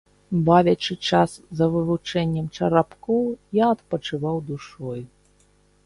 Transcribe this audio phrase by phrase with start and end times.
[0.45, 3.23] Бавячы час за вывучэннем чарапкоў,
[3.63, 4.99] я адпачываў душой.